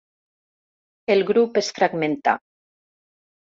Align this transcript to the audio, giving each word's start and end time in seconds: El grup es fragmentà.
El 1.17 1.21
grup 1.31 1.61
es 1.63 1.71
fragmentà. 1.81 2.37